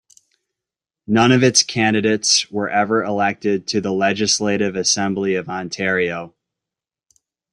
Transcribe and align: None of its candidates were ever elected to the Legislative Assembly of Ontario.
None 1.05 1.31
of 1.31 1.43
its 1.43 1.61
candidates 1.61 2.49
were 2.49 2.67
ever 2.67 3.03
elected 3.03 3.67
to 3.67 3.81
the 3.81 3.93
Legislative 3.93 4.75
Assembly 4.75 5.35
of 5.35 5.47
Ontario. 5.47 6.33